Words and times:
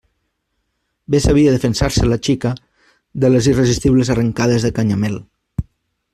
Bé 1.15 1.19
sabia 1.25 1.51
defensar-se 1.55 2.07
la 2.11 2.19
xica 2.29 2.53
de 3.25 3.33
les 3.35 3.51
irresistibles 3.53 4.13
arrancades 4.15 4.69
de 4.69 4.75
Canyamel! 4.81 5.23